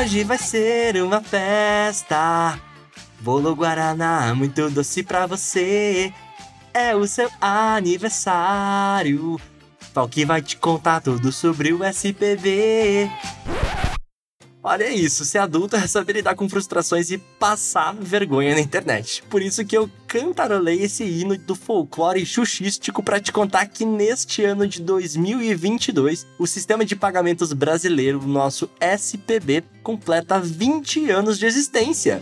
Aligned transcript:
Hoje 0.00 0.22
vai 0.22 0.38
ser 0.38 1.02
uma 1.02 1.20
festa. 1.20 2.56
Bolo 3.18 3.56
Guaraná, 3.56 4.32
muito 4.32 4.70
doce 4.70 5.02
pra 5.02 5.26
você. 5.26 6.12
É 6.72 6.94
o 6.94 7.04
seu 7.04 7.28
aniversário. 7.40 9.40
Falk 9.92 10.24
vai 10.24 10.40
te 10.40 10.56
contar 10.56 11.00
tudo 11.00 11.32
sobre 11.32 11.72
o 11.72 11.82
SPB. 11.82 13.10
Olha 14.70 14.92
isso, 14.92 15.24
ser 15.24 15.38
adulto 15.38 15.76
é 15.76 15.86
saber 15.86 16.16
lidar 16.16 16.34
com 16.34 16.46
frustrações 16.46 17.10
e 17.10 17.16
passar 17.16 17.94
vergonha 17.94 18.54
na 18.54 18.60
internet. 18.60 19.22
Por 19.30 19.40
isso 19.40 19.64
que 19.64 19.74
eu 19.74 19.90
cantarolei 20.06 20.82
esse 20.82 21.04
hino 21.04 21.38
do 21.38 21.54
folclore 21.54 22.26
xuxístico 22.26 23.02
para 23.02 23.18
te 23.18 23.32
contar 23.32 23.64
que 23.64 23.86
neste 23.86 24.44
ano 24.44 24.68
de 24.68 24.82
2022, 24.82 26.26
o 26.38 26.46
sistema 26.46 26.84
de 26.84 26.94
pagamentos 26.94 27.50
brasileiro, 27.54 28.20
nosso 28.26 28.68
SPB, 28.78 29.64
completa 29.82 30.38
20 30.38 31.10
anos 31.12 31.38
de 31.38 31.46
existência. 31.46 32.20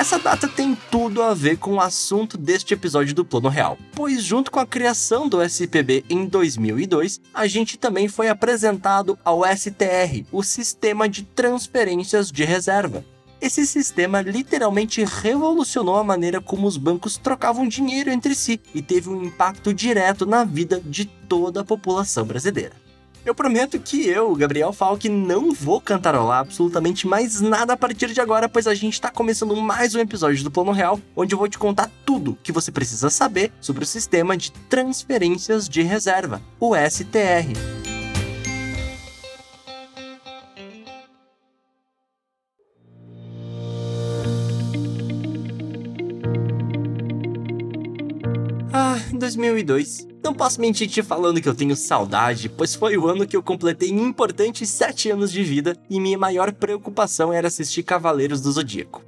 Essa 0.00 0.18
data 0.18 0.48
tem 0.48 0.74
tudo 0.90 1.22
a 1.22 1.34
ver 1.34 1.58
com 1.58 1.74
o 1.74 1.80
assunto 1.80 2.38
deste 2.38 2.72
episódio 2.72 3.14
do 3.14 3.22
Plano 3.22 3.50
Real, 3.50 3.76
pois 3.92 4.22
junto 4.22 4.50
com 4.50 4.58
a 4.58 4.64
criação 4.64 5.28
do 5.28 5.42
SPB 5.42 6.06
em 6.08 6.24
2002, 6.24 7.20
a 7.34 7.46
gente 7.46 7.76
também 7.76 8.08
foi 8.08 8.30
apresentado 8.30 9.18
ao 9.22 9.42
STR, 9.44 10.24
o 10.32 10.42
Sistema 10.42 11.06
de 11.06 11.22
Transferências 11.22 12.32
de 12.32 12.44
Reserva. 12.44 13.04
Esse 13.42 13.66
sistema 13.66 14.22
literalmente 14.22 15.04
revolucionou 15.04 15.96
a 15.96 16.02
maneira 16.02 16.40
como 16.40 16.66
os 16.66 16.78
bancos 16.78 17.18
trocavam 17.18 17.68
dinheiro 17.68 18.08
entre 18.10 18.34
si 18.34 18.58
e 18.74 18.80
teve 18.80 19.10
um 19.10 19.22
impacto 19.22 19.74
direto 19.74 20.24
na 20.24 20.44
vida 20.44 20.80
de 20.82 21.04
toda 21.04 21.60
a 21.60 21.64
população 21.64 22.24
brasileira. 22.24 22.72
Eu 23.30 23.34
prometo 23.34 23.78
que 23.78 24.08
eu, 24.08 24.34
Gabriel 24.34 24.72
Falk, 24.72 25.08
não 25.08 25.54
vou 25.54 25.80
cantarolar 25.80 26.40
absolutamente 26.40 27.06
mais 27.06 27.40
nada 27.40 27.74
a 27.74 27.76
partir 27.76 28.12
de 28.12 28.20
agora, 28.20 28.48
pois 28.48 28.66
a 28.66 28.74
gente 28.74 28.94
está 28.94 29.08
começando 29.08 29.54
mais 29.54 29.94
um 29.94 30.00
episódio 30.00 30.42
do 30.42 30.50
Plano 30.50 30.72
Real, 30.72 31.00
onde 31.14 31.32
eu 31.32 31.38
vou 31.38 31.48
te 31.48 31.56
contar 31.56 31.88
tudo 32.04 32.36
que 32.42 32.50
você 32.50 32.72
precisa 32.72 33.08
saber 33.08 33.52
sobre 33.60 33.84
o 33.84 33.86
sistema 33.86 34.36
de 34.36 34.50
transferências 34.50 35.68
de 35.68 35.80
reserva, 35.82 36.42
o 36.58 36.74
STR. 36.74 37.54
Ah, 48.72 48.98
2002. 49.12 50.09
Não 50.22 50.34
posso 50.34 50.60
mentir 50.60 50.86
te 50.86 51.02
falando 51.02 51.40
que 51.40 51.48
eu 51.48 51.54
tenho 51.54 51.74
saudade, 51.74 52.48
pois 52.48 52.74
foi 52.74 52.96
o 52.98 53.08
ano 53.08 53.26
que 53.26 53.36
eu 53.36 53.42
completei 53.42 53.88
importantes 53.88 54.68
7 54.68 55.10
anos 55.10 55.32
de 55.32 55.42
vida 55.42 55.74
e 55.88 55.98
minha 55.98 56.18
maior 56.18 56.52
preocupação 56.52 57.32
era 57.32 57.48
assistir 57.48 57.82
Cavaleiros 57.82 58.42
do 58.42 58.52
Zodíaco. 58.52 59.02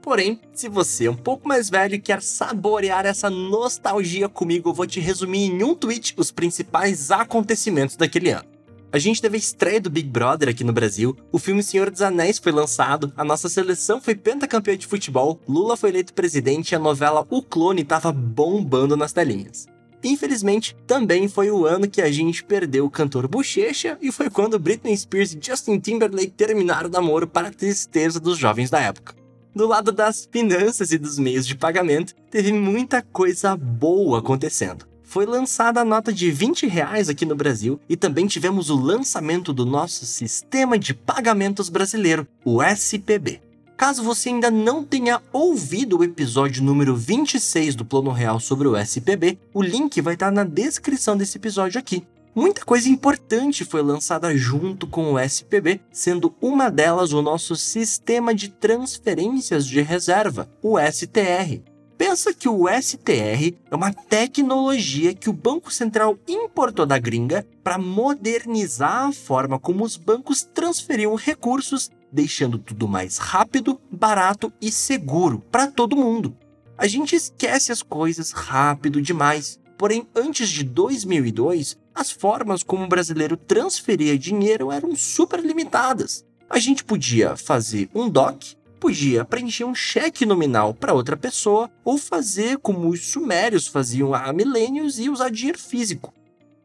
Porém, 0.00 0.40
se 0.52 0.68
você 0.68 1.06
é 1.06 1.10
um 1.10 1.16
pouco 1.16 1.46
mais 1.46 1.68
velho 1.68 1.94
e 1.94 2.00
quer 2.00 2.22
saborear 2.22 3.04
essa 3.04 3.28
nostalgia 3.28 4.28
comigo, 4.28 4.70
eu 4.70 4.74
vou 4.74 4.86
te 4.86 5.00
resumir 5.00 5.50
em 5.50 5.62
um 5.62 5.74
tweet 5.74 6.14
os 6.16 6.30
principais 6.30 7.10
acontecimentos 7.10 7.96
daquele 7.96 8.30
ano. 8.30 8.44
A 8.90 8.98
gente 8.98 9.20
teve 9.20 9.36
a 9.36 9.38
estreia 9.38 9.80
do 9.80 9.90
Big 9.90 10.08
Brother 10.08 10.48
aqui 10.48 10.62
no 10.62 10.72
Brasil, 10.72 11.16
o 11.32 11.38
filme 11.38 11.62
Senhor 11.62 11.90
dos 11.90 12.00
Anéis 12.00 12.38
foi 12.38 12.52
lançado, 12.52 13.12
a 13.16 13.24
nossa 13.24 13.48
seleção 13.48 14.00
foi 14.00 14.14
pentacampeã 14.14 14.76
de 14.76 14.86
futebol, 14.86 15.40
Lula 15.48 15.76
foi 15.76 15.90
eleito 15.90 16.14
presidente 16.14 16.72
e 16.72 16.74
a 16.76 16.78
novela 16.78 17.26
O 17.28 17.42
Clone 17.42 17.82
tava 17.82 18.12
bombando 18.12 18.96
nas 18.96 19.12
telinhas. 19.12 19.73
Infelizmente, 20.04 20.76
também 20.86 21.26
foi 21.28 21.50
o 21.50 21.64
ano 21.64 21.88
que 21.88 22.02
a 22.02 22.12
gente 22.12 22.44
perdeu 22.44 22.84
o 22.84 22.90
cantor 22.90 23.26
Bochecha 23.26 23.96
e 24.02 24.12
foi 24.12 24.28
quando 24.28 24.58
Britney 24.58 24.94
Spears 24.94 25.32
e 25.32 25.38
Justin 25.40 25.78
Timberlake 25.78 26.32
terminaram 26.32 26.90
o 26.90 26.92
namoro 26.92 27.26
para 27.26 27.48
a 27.48 27.52
tristeza 27.52 28.20
dos 28.20 28.36
jovens 28.36 28.68
da 28.68 28.78
época. 28.80 29.14
Do 29.54 29.66
lado 29.66 29.90
das 29.90 30.28
finanças 30.30 30.92
e 30.92 30.98
dos 30.98 31.18
meios 31.18 31.46
de 31.46 31.54
pagamento, 31.54 32.14
teve 32.30 32.52
muita 32.52 33.00
coisa 33.00 33.56
boa 33.56 34.18
acontecendo. 34.18 34.86
Foi 35.02 35.24
lançada 35.24 35.80
a 35.80 35.84
nota 35.84 36.12
de 36.12 36.30
20 36.30 36.66
reais 36.66 37.08
aqui 37.08 37.24
no 37.24 37.36
Brasil 37.36 37.80
e 37.88 37.96
também 37.96 38.26
tivemos 38.26 38.68
o 38.68 38.76
lançamento 38.76 39.52
do 39.52 39.64
nosso 39.64 40.04
sistema 40.04 40.78
de 40.78 40.92
pagamentos 40.92 41.68
brasileiro, 41.68 42.26
o 42.44 42.62
SPB. 42.62 43.40
Caso 43.76 44.04
você 44.04 44.28
ainda 44.28 44.50
não 44.50 44.84
tenha 44.84 45.20
ouvido 45.32 45.98
o 45.98 46.04
episódio 46.04 46.62
número 46.62 46.94
26 46.94 47.74
do 47.74 47.84
Plano 47.84 48.12
Real 48.12 48.38
sobre 48.38 48.68
o 48.68 48.76
SPB, 48.76 49.38
o 49.52 49.60
link 49.60 50.00
vai 50.00 50.14
estar 50.14 50.30
na 50.30 50.44
descrição 50.44 51.16
desse 51.16 51.38
episódio 51.38 51.78
aqui. 51.78 52.06
Muita 52.34 52.64
coisa 52.64 52.88
importante 52.88 53.64
foi 53.64 53.82
lançada 53.82 54.36
junto 54.36 54.86
com 54.86 55.12
o 55.12 55.18
SPB, 55.18 55.80
sendo 55.92 56.34
uma 56.40 56.70
delas 56.70 57.12
o 57.12 57.20
nosso 57.20 57.56
Sistema 57.56 58.34
de 58.34 58.48
Transferências 58.48 59.66
de 59.66 59.80
Reserva, 59.80 60.48
o 60.62 60.76
STR. 60.78 61.60
Pensa 61.96 62.34
que 62.34 62.48
o 62.48 62.66
STR 62.68 63.54
é 63.70 63.74
uma 63.74 63.92
tecnologia 63.92 65.14
que 65.14 65.30
o 65.30 65.32
Banco 65.32 65.72
Central 65.72 66.18
importou 66.26 66.84
da 66.84 66.98
gringa 66.98 67.46
para 67.62 67.78
modernizar 67.78 69.06
a 69.06 69.12
forma 69.12 69.58
como 69.58 69.84
os 69.84 69.96
bancos 69.96 70.42
transferiam 70.42 71.14
recursos, 71.14 71.90
deixando 72.14 72.58
tudo 72.58 72.86
mais 72.86 73.18
rápido, 73.18 73.80
barato 73.90 74.52
e 74.60 74.70
seguro 74.70 75.42
para 75.50 75.66
todo 75.66 75.96
mundo. 75.96 76.36
A 76.78 76.86
gente 76.86 77.16
esquece 77.16 77.72
as 77.72 77.82
coisas 77.82 78.30
rápido 78.30 79.02
demais. 79.02 79.58
Porém, 79.76 80.06
antes 80.14 80.48
de 80.48 80.62
2002, 80.62 81.76
as 81.92 82.12
formas 82.12 82.62
como 82.62 82.84
o 82.84 82.88
brasileiro 82.88 83.36
transferia 83.36 84.16
dinheiro 84.16 84.70
eram 84.70 84.94
super 84.94 85.40
limitadas. 85.40 86.24
A 86.48 86.60
gente 86.60 86.84
podia 86.84 87.36
fazer 87.36 87.90
um 87.92 88.08
DOC, 88.08 88.56
podia 88.78 89.24
preencher 89.24 89.64
um 89.64 89.74
cheque 89.74 90.24
nominal 90.24 90.72
para 90.72 90.94
outra 90.94 91.16
pessoa 91.16 91.68
ou 91.84 91.98
fazer 91.98 92.58
como 92.58 92.88
os 92.88 93.06
sumérios 93.06 93.66
faziam 93.66 94.14
há 94.14 94.32
milênios 94.32 95.00
e 95.00 95.10
usar 95.10 95.30
dinheiro 95.30 95.58
físico. 95.58 96.14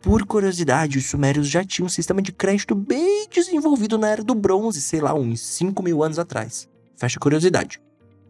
Por 0.02 0.26
curiosidade, 0.26 0.98
os 0.98 1.08
sumérios 1.08 1.50
já 1.50 1.64
tinham 1.64 1.88
um 1.88 1.90
sistema 1.90 2.22
de 2.22 2.32
crédito 2.32 2.74
bem 2.74 3.28
desenvolvido 3.30 3.98
na 3.98 4.08
era 4.08 4.24
do 4.24 4.34
bronze, 4.34 4.82
sei 4.82 5.02
lá, 5.02 5.14
uns 5.14 5.42
5 5.42 5.84
mil 5.84 6.02
anos 6.02 6.18
atrás. 6.18 6.70
Fecha 6.96 7.20
curiosidade. 7.20 7.82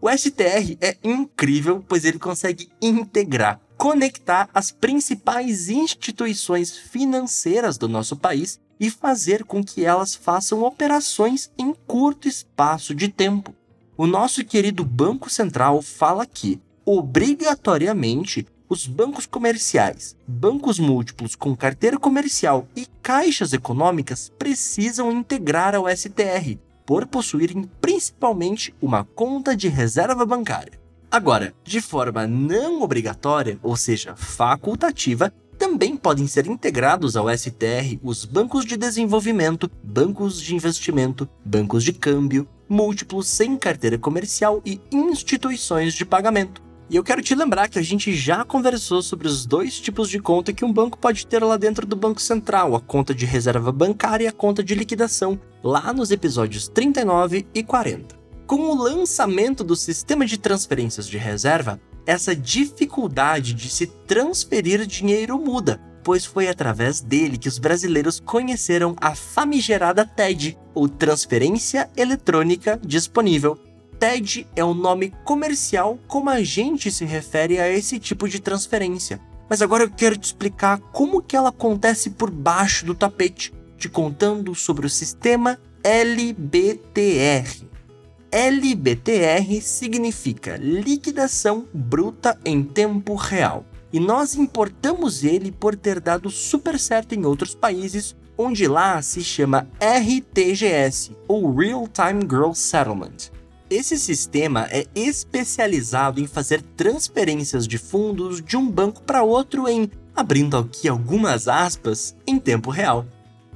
O 0.02 0.10
STR 0.10 0.78
é 0.82 0.98
incrível, 1.04 1.84
pois 1.88 2.06
ele 2.06 2.18
consegue 2.18 2.70
integrar, 2.82 3.62
conectar 3.78 4.50
as 4.52 4.72
principais 4.72 5.70
instituições 5.70 6.76
financeiras 6.76 7.78
do 7.78 7.88
nosso 7.88 8.16
país 8.16 8.60
e 8.80 8.90
fazer 8.90 9.44
com 9.44 9.64
que 9.64 9.86
elas 9.86 10.16
façam 10.16 10.64
operações 10.64 11.52
em 11.56 11.74
curto 11.86 12.28
espaço 12.28 12.96
de 12.96 13.10
tempo. 13.10 13.54
O 13.96 14.08
nosso 14.08 14.44
querido 14.44 14.84
Banco 14.84 15.30
Central 15.30 15.82
fala 15.84 16.26
que, 16.26 16.60
obrigatoriamente, 16.84 18.48
os 18.70 18.86
bancos 18.86 19.26
comerciais, 19.26 20.16
bancos 20.28 20.78
múltiplos 20.78 21.36
com 21.36 21.56
carteira 21.56 21.98
comercial 21.98 22.68
e 22.76 22.86
caixas 23.02 23.52
econômicas 23.52 24.32
precisam 24.38 25.12
integrar 25.12 25.74
ao 25.74 25.90
STR, 25.90 26.56
por 26.86 27.08
possuírem 27.08 27.68
principalmente 27.82 28.74
uma 28.80 29.04
conta 29.04 29.56
de 29.58 29.68
reserva 29.68 30.24
bancária. 30.24 30.80
Agora, 31.10 31.54
de 31.64 31.82
forma 31.82 32.28
não 32.28 32.84
obrigatória, 32.84 33.60
ou 33.64 33.76
seja, 33.76 34.16
facultativa, 34.16 35.34
também 35.58 35.98
podem 35.98 36.28
ser 36.28 36.46
integrados 36.46 37.18
ao 37.18 37.28
STR 37.36 37.98
os 38.04 38.24
bancos 38.24 38.64
de 38.64 38.78
desenvolvimento, 38.78 39.70
bancos 39.84 40.40
de 40.40 40.56
investimento, 40.56 41.28
bancos 41.44 41.84
de 41.84 41.92
câmbio, 41.92 42.48
múltiplos 42.70 43.28
sem 43.28 43.58
carteira 43.58 43.98
comercial 43.98 44.62
e 44.64 44.80
instituições 44.92 45.96
de 45.96 46.06
pagamento. 46.06 46.69
E 46.90 46.96
eu 46.96 47.04
quero 47.04 47.22
te 47.22 47.36
lembrar 47.36 47.70
que 47.70 47.78
a 47.78 47.84
gente 47.84 48.16
já 48.16 48.44
conversou 48.44 49.04
sobre 49.04 49.28
os 49.28 49.46
dois 49.46 49.80
tipos 49.80 50.10
de 50.10 50.18
conta 50.20 50.52
que 50.52 50.66
um 50.66 50.74
banco 50.74 50.98
pode 50.98 51.28
ter 51.28 51.44
lá 51.44 51.56
dentro 51.56 51.86
do 51.86 51.96
Banco 51.96 52.20
Central: 52.20 52.76
a 52.76 52.82
conta 52.82 53.14
de 53.14 53.28
reserva 53.28 53.72
bancária 53.72 54.26
e 54.26 54.28
a 54.28 54.32
conta 54.32 54.64
de 54.64 54.74
liquidação, 54.74 55.40
lá 55.64 55.94
nos 55.94 56.10
episódios 56.10 56.68
39 56.68 57.46
e 57.54 57.62
40. 57.62 58.18
Com 58.48 58.72
o 58.72 58.76
lançamento 58.76 59.64
do 59.64 59.76
sistema 59.76 60.26
de 60.26 60.40
transferências 60.40 61.08
de 61.08 61.20
reserva, 61.20 61.80
essa 62.08 62.36
dificuldade 62.36 63.54
de 63.54 63.70
se 63.70 63.86
transferir 63.86 64.84
dinheiro 64.88 65.38
muda, 65.38 65.80
pois 66.04 66.26
foi 66.26 66.48
através 66.48 67.02
dele 67.02 67.38
que 67.38 67.48
os 67.48 67.60
brasileiros 67.60 68.20
conheceram 68.20 68.96
a 69.00 69.14
famigerada 69.14 70.04
TED, 70.04 70.58
ou 70.74 70.90
Transferência 70.90 71.88
Eletrônica 71.96 72.80
Disponível. 72.84 73.69
TED 74.00 74.48
é 74.56 74.64
o 74.64 74.74
nome 74.74 75.14
comercial 75.26 76.00
como 76.08 76.30
a 76.30 76.42
gente 76.42 76.90
se 76.90 77.04
refere 77.04 77.60
a 77.60 77.70
esse 77.70 78.00
tipo 78.00 78.30
de 78.30 78.40
transferência. 78.40 79.20
Mas 79.50 79.62
agora 79.62 79.84
eu 79.84 79.90
quero 79.90 80.16
te 80.16 80.24
explicar 80.24 80.80
como 80.94 81.22
que 81.22 81.36
ela 81.36 81.50
acontece 81.50 82.12
por 82.12 82.32
baixo 82.32 82.86
do 82.86 82.96
tapete, 82.96 83.54
te 83.78 83.90
contando 83.90 84.56
sobre 84.56 84.86
o 84.86 84.90
sistema 84.90 85.60
LBTR. 85.84 87.68
LBTR 88.32 89.62
significa 89.62 90.56
liquidação 90.56 91.66
bruta 91.74 92.40
em 92.46 92.64
tempo 92.64 93.16
real. 93.16 93.66
E 93.92 94.00
nós 94.00 94.36
importamos 94.36 95.26
ele 95.26 95.52
por 95.52 95.76
ter 95.76 96.00
dado 96.00 96.30
super 96.30 96.80
certo 96.80 97.16
em 97.16 97.26
outros 97.26 97.54
países, 97.54 98.16
onde 98.38 98.66
lá 98.66 99.02
se 99.02 99.22
chama 99.24 99.68
RTGS, 99.82 101.18
ou 101.28 101.54
Real 101.54 101.86
Time 101.88 102.24
Gross 102.24 102.60
Settlement. 102.60 103.39
Esse 103.70 104.00
sistema 104.00 104.68
é 104.72 104.88
especializado 104.96 106.20
em 106.20 106.26
fazer 106.26 106.60
transferências 106.76 107.68
de 107.68 107.78
fundos 107.78 108.42
de 108.42 108.58
um 108.58 108.68
banco 108.68 109.04
para 109.04 109.22
outro 109.22 109.68
em, 109.68 109.92
abrindo 110.16 110.58
aqui 110.58 110.88
algumas 110.88 111.48
aspas, 111.48 112.16
em 112.26 112.40
tempo 112.40 112.72
real. 112.72 113.06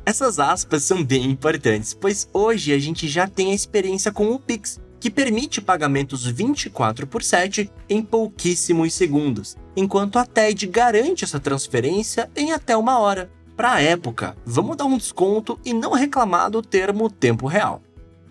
Essas 0.06 0.38
aspas 0.38 0.84
são 0.84 1.04
bem 1.04 1.26
importantes, 1.32 1.96
pois 1.96 2.30
hoje 2.32 2.72
a 2.74 2.78
gente 2.78 3.08
já 3.08 3.28
tem 3.28 3.52
a 3.52 3.56
experiência 3.56 4.12
com 4.12 4.30
o 4.30 4.40
Pix, 4.40 4.80
que 5.00 5.10
permite 5.10 5.60
pagamentos 5.60 6.24
24 6.28 7.08
por 7.08 7.24
7 7.24 7.72
em 7.90 8.04
pouquíssimos 8.04 8.94
segundos, 8.94 9.58
enquanto 9.76 10.20
a 10.20 10.26
TED 10.28 10.68
garante 10.68 11.24
essa 11.24 11.40
transferência 11.40 12.30
em 12.36 12.52
até 12.52 12.78
uma 12.78 13.00
hora. 13.00 13.32
Para 13.58 13.74
a 13.74 13.82
época, 13.82 14.38
vamos 14.46 14.78
dar 14.78 14.86
um 14.86 14.98
desconto 14.98 15.60
e 15.66 15.74
não 15.74 15.94
reclamar 15.94 16.52
do 16.52 16.62
termo 16.62 17.10
tempo 17.10 17.48
real. 17.48 17.82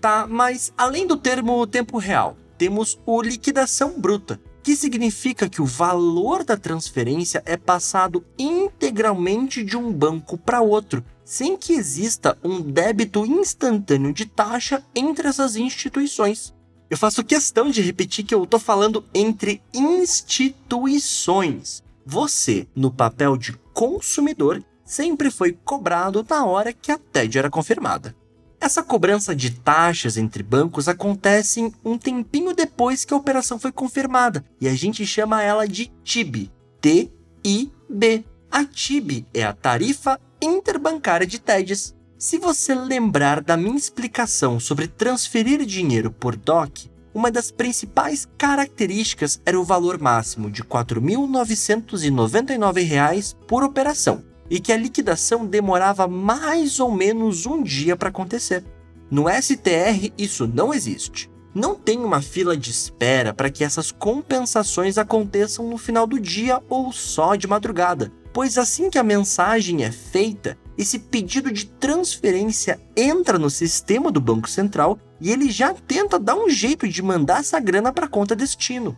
Tá, 0.03 0.27
mas 0.29 0.75
além 0.77 1.07
do 1.07 1.17
termo 1.17 1.65
tempo 1.65 1.97
real, 1.97 2.37
temos 2.59 2.99
o 3.07 3.23
liquidação 3.23 4.01
bruta, 4.01 4.41
que 4.61 4.75
significa 4.75 5.49
que 5.49 5.63
o 5.63 5.65
valor 5.65 6.43
da 6.43 6.57
transferência 6.57 7.41
é 7.47 7.57
passado 7.57 8.25
integralmente 8.37 9.63
de 9.63 9.77
um 9.77 9.93
banco 9.93 10.37
para 10.37 10.61
outro, 10.61 11.05
sem 11.25 11.57
que 11.57 11.73
exista 11.73 12.37
um 12.43 12.61
débito 12.61 13.25
instantâneo 13.25 14.13
de 14.13 14.27
taxa 14.27 14.85
entre 14.93 15.29
essas 15.29 15.55
instituições. 15.55 16.53
Eu 16.91 16.97
faço 16.97 17.23
questão 17.23 17.71
de 17.71 17.81
repetir 17.81 18.25
que 18.25 18.35
eu 18.35 18.43
estou 18.43 18.59
falando 18.59 19.05
entre 19.15 19.63
instituições. 19.73 21.81
Você, 22.05 22.67
no 22.75 22.91
papel 22.91 23.37
de 23.37 23.53
consumidor, 23.73 24.65
sempre 24.85 25.31
foi 25.31 25.57
cobrado 25.65 26.27
na 26.29 26.45
hora 26.45 26.73
que 26.73 26.91
a 26.91 26.99
TED 26.99 27.39
era 27.39 27.49
confirmada. 27.49 28.21
Essa 28.63 28.81
cobrança 28.81 29.35
de 29.35 29.51
taxas 29.51 30.17
entre 30.17 30.41
bancos 30.41 30.87
acontece 30.87 31.75
um 31.85 31.99
tempinho 31.99 32.55
depois 32.55 33.05
que 33.05 33.13
a 33.13 33.17
operação 33.17 33.59
foi 33.59 33.73
confirmada 33.73 34.45
e 34.61 34.69
a 34.69 34.75
gente 34.77 35.05
chama 35.05 35.43
ela 35.43 35.67
de 35.67 35.91
TIB. 36.05 36.49
T-I-B. 36.81 38.25
A 38.49 38.65
TIB 38.65 39.27
é 39.35 39.43
a 39.43 39.53
Tarifa 39.53 40.17
Interbancária 40.41 41.27
de 41.27 41.41
TEDs. 41.41 41.93
Se 42.17 42.39
você 42.39 42.73
lembrar 42.73 43.41
da 43.41 43.57
minha 43.57 43.77
explicação 43.77 44.61
sobre 44.61 44.87
transferir 44.87 45.67
dinheiro 45.67 46.13
por 46.13 46.37
DOC, 46.37 46.89
uma 47.13 47.33
das 47.33 47.51
principais 47.51 48.29
características 48.39 49.43
era 49.45 49.59
o 49.59 49.65
valor 49.65 50.01
máximo 50.01 50.49
de 50.49 50.63
R$ 50.63 50.69
4.999 50.69 53.35
por 53.49 53.65
operação 53.65 54.23
e 54.53 54.61
que 54.61 54.71
a 54.71 54.77
liquidação 54.77 55.47
demorava 55.47 56.07
mais 56.07 56.79
ou 56.79 56.93
menos 56.93 57.47
um 57.47 57.63
dia 57.63 57.97
para 57.97 58.11
acontecer. 58.11 58.63
No 59.11 59.25
STR, 59.27 60.13
isso 60.19 60.47
não 60.47 60.75
existe. 60.75 61.31
Não 61.55 61.75
tem 61.75 61.99
uma 61.99 62.21
fila 62.21 62.55
de 62.55 62.71
espera 62.71 63.33
para 63.33 63.49
que 63.49 63.65
essas 63.65 63.91
compensações 63.91 64.99
aconteçam 64.99 65.71
no 65.71 65.79
final 65.79 66.07
do 66.07 66.21
dia 66.21 66.61
ou 66.69 66.93
só 66.93 67.35
de 67.35 67.47
madrugada, 67.47 68.13
pois 68.31 68.59
assim 68.59 68.91
que 68.91 68.99
a 68.99 69.03
mensagem 69.03 69.85
é 69.85 69.91
feita, 69.91 70.59
esse 70.77 70.99
pedido 70.99 71.51
de 71.51 71.65
transferência 71.65 72.79
entra 72.95 73.39
no 73.39 73.49
sistema 73.49 74.11
do 74.11 74.21
Banco 74.21 74.51
Central 74.51 74.99
e 75.19 75.31
ele 75.31 75.51
já 75.51 75.73
tenta 75.73 76.19
dar 76.19 76.37
um 76.37 76.51
jeito 76.51 76.87
de 76.87 77.01
mandar 77.01 77.41
essa 77.41 77.59
grana 77.59 77.91
para 77.91 78.05
a 78.05 78.09
conta 78.09 78.37
destino. 78.37 78.95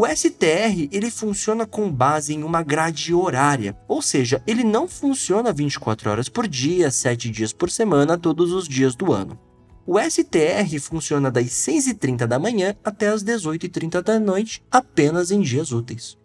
O 0.00 0.06
STR 0.06 0.88
ele 0.92 1.10
funciona 1.10 1.66
com 1.66 1.90
base 1.90 2.32
em 2.32 2.44
uma 2.44 2.62
grade 2.62 3.12
horária, 3.12 3.76
ou 3.88 4.00
seja, 4.00 4.40
ele 4.46 4.62
não 4.62 4.86
funciona 4.86 5.52
24 5.52 6.08
horas 6.08 6.28
por 6.28 6.46
dia, 6.46 6.88
7 6.88 7.28
dias 7.28 7.52
por 7.52 7.68
semana, 7.68 8.16
todos 8.16 8.52
os 8.52 8.68
dias 8.68 8.94
do 8.94 9.12
ano. 9.12 9.36
O 9.84 9.98
STR 9.98 10.78
funciona 10.80 11.32
das 11.32 11.46
6h30 11.46 12.28
da 12.28 12.38
manhã 12.38 12.76
até 12.84 13.08
as 13.08 13.24
18h30 13.24 14.00
da 14.00 14.20
noite, 14.20 14.62
apenas 14.70 15.32
em 15.32 15.40
dias 15.40 15.72
úteis. 15.72 16.16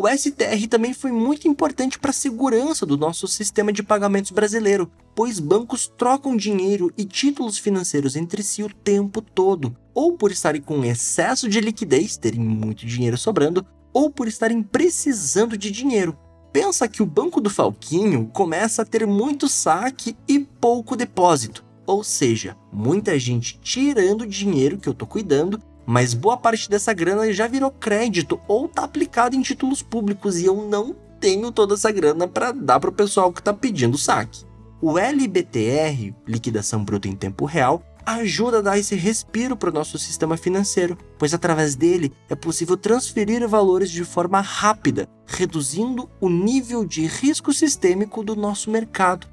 O 0.00 0.06
STR 0.08 0.68
também 0.70 0.94
foi 0.94 1.10
muito 1.10 1.48
importante 1.48 1.98
para 1.98 2.10
a 2.10 2.14
segurança 2.14 2.86
do 2.86 2.96
nosso 2.96 3.26
sistema 3.26 3.72
de 3.72 3.82
pagamentos 3.82 4.30
brasileiro, 4.30 4.88
pois 5.12 5.40
bancos 5.40 5.92
trocam 5.98 6.36
dinheiro 6.36 6.92
e 6.96 7.04
títulos 7.04 7.58
financeiros 7.58 8.14
entre 8.14 8.44
si 8.44 8.62
o 8.62 8.72
tempo 8.72 9.20
todo, 9.20 9.76
ou 9.92 10.12
por 10.12 10.30
estarem 10.30 10.62
com 10.62 10.84
excesso 10.84 11.48
de 11.48 11.60
liquidez, 11.60 12.16
terem 12.16 12.38
muito 12.38 12.86
dinheiro 12.86 13.18
sobrando, 13.18 13.66
ou 13.92 14.08
por 14.08 14.28
estarem 14.28 14.62
precisando 14.62 15.58
de 15.58 15.68
dinheiro. 15.68 16.16
Pensa 16.52 16.86
que 16.86 17.02
o 17.02 17.06
banco 17.06 17.40
do 17.40 17.50
Falquinho 17.50 18.30
começa 18.32 18.82
a 18.82 18.86
ter 18.86 19.04
muito 19.04 19.48
saque 19.48 20.16
e 20.28 20.38
pouco 20.38 20.94
depósito, 20.94 21.64
ou 21.84 22.04
seja, 22.04 22.56
muita 22.72 23.18
gente 23.18 23.58
tirando 23.60 24.24
dinheiro 24.24 24.78
que 24.78 24.88
eu 24.88 24.94
tô 24.94 25.08
cuidando, 25.08 25.60
mas 25.88 26.12
boa 26.12 26.36
parte 26.36 26.68
dessa 26.68 26.92
grana 26.92 27.32
já 27.32 27.46
virou 27.46 27.70
crédito 27.70 28.38
ou 28.46 28.68
tá 28.68 28.84
aplicado 28.84 29.34
em 29.34 29.40
títulos 29.40 29.80
públicos 29.80 30.36
e 30.36 30.44
eu 30.44 30.68
não 30.68 30.94
tenho 31.18 31.50
toda 31.50 31.72
essa 31.72 31.90
grana 31.90 32.28
para 32.28 32.52
dar 32.52 32.78
pro 32.78 32.92
pessoal 32.92 33.32
que 33.32 33.42
tá 33.42 33.54
pedindo 33.54 33.96
saque. 33.96 34.44
O 34.82 34.98
LBTR, 34.98 36.14
liquidação 36.26 36.84
bruta 36.84 37.08
em 37.08 37.16
tempo 37.16 37.46
real, 37.46 37.82
ajuda 38.04 38.58
a 38.58 38.60
dar 38.60 38.78
esse 38.78 38.94
respiro 38.96 39.56
para 39.56 39.70
o 39.70 39.72
nosso 39.72 39.98
sistema 39.98 40.36
financeiro, 40.36 40.98
pois 41.18 41.32
através 41.32 41.74
dele 41.74 42.12
é 42.28 42.34
possível 42.34 42.76
transferir 42.76 43.48
valores 43.48 43.90
de 43.90 44.04
forma 44.04 44.42
rápida, 44.42 45.08
reduzindo 45.26 46.06
o 46.20 46.28
nível 46.28 46.84
de 46.84 47.06
risco 47.06 47.50
sistêmico 47.50 48.22
do 48.22 48.36
nosso 48.36 48.70
mercado. 48.70 49.26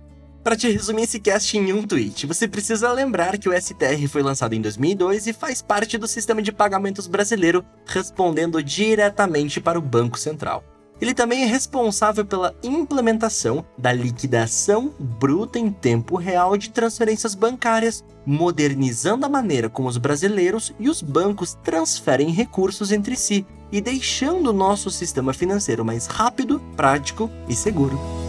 Para 0.46 0.56
te 0.56 0.70
resumir 0.70 1.02
esse 1.02 1.20
cast 1.20 1.58
em 1.58 1.74
um 1.74 1.82
tweet, 1.82 2.28
você 2.28 2.48
precisa 2.48 2.92
lembrar 2.92 3.36
que 3.40 3.50
o 3.50 3.60
STR 3.60 4.08
foi 4.08 4.22
lançado 4.22 4.54
em 4.54 4.62
2002 4.62 5.26
e 5.26 5.34
faz 5.34 5.60
parte 5.60 5.98
do 5.98 6.08
sistema 6.08 6.40
de 6.40 6.52
pagamentos 6.52 7.08
brasileiro, 7.08 7.66
respondendo 7.84 8.62
diretamente 8.62 9.60
para 9.60 9.80
o 9.80 9.82
Banco 9.82 10.20
Central. 10.20 10.64
Ele 11.02 11.16
também 11.16 11.42
é 11.42 11.48
responsável 11.48 12.24
pela 12.24 12.56
implementação 12.62 13.66
da 13.76 13.92
liquidação 13.92 14.94
bruta 15.00 15.58
em 15.58 15.72
tempo 15.72 16.16
real 16.16 16.56
de 16.56 16.70
transferências 16.70 17.34
bancárias, 17.34 18.04
modernizando 18.24 19.26
a 19.26 19.30
maneira 19.30 19.68
como 19.68 19.90
os 19.90 19.98
brasileiros 19.98 20.76
e 20.80 20.90
os 20.90 21.02
bancos 21.02 21.58
transferem 21.64 22.30
recursos 22.30 22.92
entre 22.92 23.16
si 23.16 23.44
e 23.72 23.82
deixando 23.82 24.52
o 24.52 24.54
nosso 24.54 24.92
sistema 24.92 25.34
financeiro 25.34 25.84
mais 25.84 26.06
rápido, 26.06 26.60
prático 26.78 27.32
e 27.50 27.56
seguro. 27.56 28.25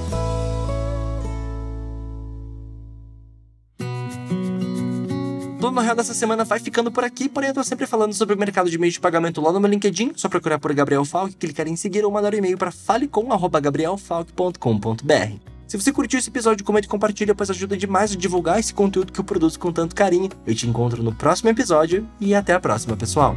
No 5.76 5.82
Real 5.82 5.94
dessa 5.94 6.14
semana 6.14 6.42
vai 6.42 6.58
ficando 6.58 6.90
por 6.90 7.04
aqui, 7.04 7.28
porém 7.28 7.50
eu 7.50 7.54
tô 7.54 7.62
sempre 7.62 7.86
falando 7.86 8.14
sobre 8.14 8.34
o 8.34 8.38
mercado 8.38 8.70
de 8.70 8.78
meios 8.78 8.94
de 8.94 9.00
pagamento 9.00 9.42
lá 9.42 9.52
no 9.52 9.60
meu 9.60 9.68
LinkedIn, 9.68 10.12
só 10.16 10.26
procurar 10.26 10.58
por 10.58 10.72
Gabriel 10.72 11.04
Falk, 11.04 11.36
clicar 11.36 11.68
em 11.68 11.76
seguir 11.76 12.02
ou 12.02 12.10
mandar 12.10 12.32
um 12.32 12.38
e-mail 12.38 12.56
para 12.56 12.70
falecom@gabrielfalk.com.br. 12.70 15.34
Se 15.68 15.78
você 15.78 15.92
curtiu 15.92 16.18
esse 16.18 16.30
episódio, 16.30 16.64
comente 16.64 16.86
e 16.86 16.90
compartilha, 16.90 17.34
pois 17.34 17.50
ajuda 17.50 17.76
demais 17.76 18.14
a 18.14 18.16
divulgar 18.16 18.58
esse 18.58 18.72
conteúdo 18.72 19.12
que 19.12 19.20
eu 19.20 19.24
produzo 19.24 19.58
com 19.58 19.70
tanto 19.70 19.94
carinho. 19.94 20.30
Eu 20.46 20.54
te 20.54 20.66
encontro 20.66 21.02
no 21.02 21.14
próximo 21.14 21.50
episódio 21.50 22.08
e 22.18 22.34
até 22.34 22.54
a 22.54 22.60
próxima, 22.60 22.96
pessoal. 22.96 23.36